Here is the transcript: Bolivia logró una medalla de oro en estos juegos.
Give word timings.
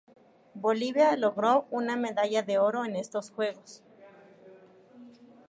Bolivia 0.55 1.15
logró 1.15 1.67
una 1.69 1.95
medalla 1.95 2.41
de 2.41 2.57
oro 2.57 2.85
en 2.85 2.95
estos 2.95 3.29
juegos. 3.29 3.83